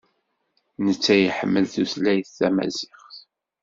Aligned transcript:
Netta 0.85 1.13
iḥemmel 1.17 1.65
tutlayt 1.73 2.29
tamaziɣt. 2.37 3.15